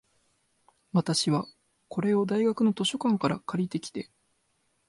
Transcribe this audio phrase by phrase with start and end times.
[0.93, 1.45] 私は、
[1.87, 4.09] これを大学の図書館から借りてきて、